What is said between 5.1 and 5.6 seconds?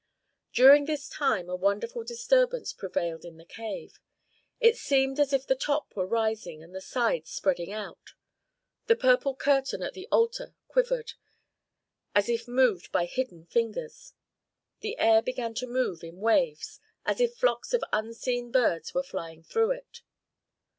as if the